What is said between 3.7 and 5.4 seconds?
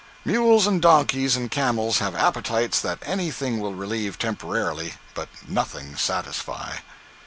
relieve temporarily, but